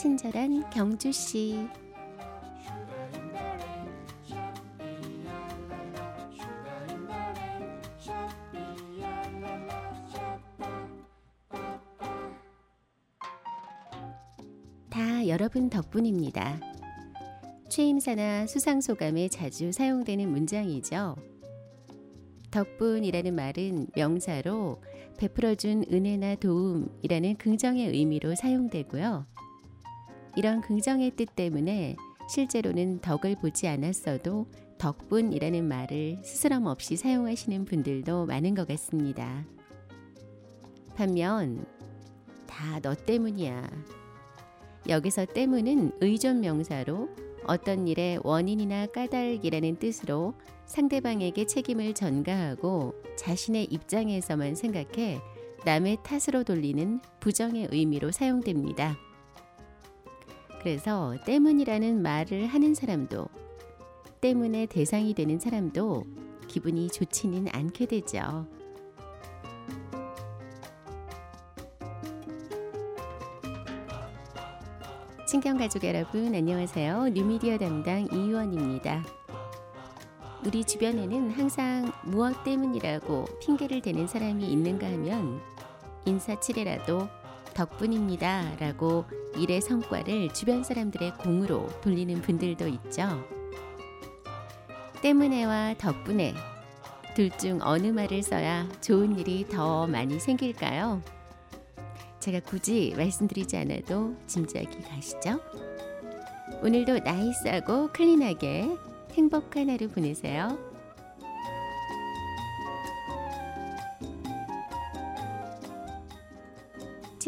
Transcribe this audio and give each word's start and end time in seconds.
친절한 0.00 0.70
경주 0.70 1.12
씨. 1.12 1.68
다 14.88 15.28
여러분 15.28 15.68
덕분입니다. 15.68 16.58
취임사나 17.68 18.46
수상 18.46 18.80
소감에 18.80 19.28
자주 19.28 19.70
사용되는 19.70 20.30
문장이죠. 20.30 21.16
덕분이라는 22.50 23.34
말은 23.34 23.88
명사로 23.94 24.82
베풀어준 25.18 25.84
은혜나 25.92 26.36
도움이라는 26.36 27.36
긍정의 27.36 27.88
의미로 27.88 28.34
사용되고요. 28.34 29.26
이런 30.36 30.60
긍정의 30.60 31.12
뜻 31.12 31.34
때문에 31.34 31.96
실제로는 32.28 33.00
덕을 33.00 33.36
보지 33.40 33.66
않았어도 33.66 34.46
덕분이라는 34.78 35.66
말을 35.66 36.18
스스럼 36.22 36.66
없이 36.66 36.96
사용하시는 36.96 37.64
분들도 37.64 38.26
많은 38.26 38.54
것 38.54 38.66
같습니다. 38.68 39.44
반면, 40.94 41.66
다 42.46 42.80
너 42.80 42.94
때문이야. 42.94 43.68
여기서 44.88 45.26
때문은 45.26 45.92
의존 46.00 46.40
명사로 46.40 47.08
어떤 47.46 47.88
일의 47.88 48.18
원인이나 48.22 48.86
까닭이라는 48.86 49.76
뜻으로 49.76 50.34
상대방에게 50.66 51.46
책임을 51.46 51.94
전가하고 51.94 52.94
자신의 53.16 53.64
입장에서만 53.64 54.54
생각해 54.54 55.20
남의 55.64 55.98
탓으로 56.02 56.44
돌리는 56.44 57.00
부정의 57.18 57.68
의미로 57.70 58.12
사용됩니다. 58.12 58.96
그래서 60.60 61.16
때문이라는 61.24 62.02
말을 62.02 62.46
하는 62.46 62.74
사람도 62.74 63.26
때문에 64.20 64.66
대상이 64.66 65.14
되는 65.14 65.38
사람도 65.38 66.04
기분이 66.48 66.88
좋지는 66.88 67.46
않게 67.52 67.86
되죠. 67.86 68.46
친경 75.26 75.56
가족 75.56 75.84
여러분 75.84 76.34
안녕하세요. 76.34 77.08
뉴미디어 77.14 77.56
담당 77.56 78.06
이유원입니다. 78.12 79.02
우리 80.44 80.64
주변에는 80.64 81.30
항상 81.30 81.90
무엇 82.04 82.44
때문이라고 82.44 83.24
핑계를 83.40 83.80
대는 83.80 84.06
사람이 84.06 84.44
있는가 84.44 84.86
하면 84.88 85.40
인사치레라도 86.04 87.19
덕분입니다 87.54 88.56
라고 88.58 89.04
일의 89.36 89.60
성과를 89.60 90.32
주변 90.32 90.62
사람들의 90.64 91.16
공으로 91.18 91.68
돌리는 91.80 92.20
분들도 92.22 92.66
있죠. 92.68 93.24
때문에와 95.02 95.74
덕분에 95.78 96.34
둘 97.14 97.30
중 97.38 97.58
어느 97.62 97.88
말을 97.88 98.22
써야 98.22 98.68
좋은 98.80 99.18
일이 99.18 99.46
더 99.48 99.86
많이 99.86 100.18
생길까요? 100.20 101.02
제가 102.20 102.40
굳이 102.40 102.94
말씀드리지 102.96 103.56
않아도 103.58 104.14
짐작이 104.26 104.66
가시죠? 104.82 105.40
오늘도 106.62 106.98
나이스하고 106.98 107.88
클린하게 107.92 108.76
행복한 109.14 109.70
하루 109.70 109.88
보내세요. 109.88 110.69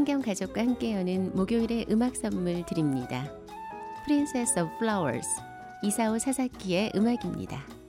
친경 0.00 0.22
가족과 0.22 0.62
함께 0.62 0.94
여는 0.94 1.36
목요일의 1.36 1.84
음악 1.90 2.16
선물 2.16 2.64
드립니다. 2.64 3.30
Princess 4.06 4.58
of 4.58 4.70
Flowers 4.76 5.28
이사오 5.82 6.18
사사키의 6.18 6.92
음악입니다. 6.96 7.79